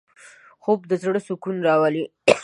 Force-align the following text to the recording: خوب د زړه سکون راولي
خوب 0.63 0.79
د 0.89 0.91
زړه 1.03 1.19
سکون 1.27 1.55
راولي 1.67 2.03